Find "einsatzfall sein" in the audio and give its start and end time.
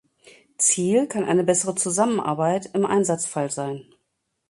2.87-3.85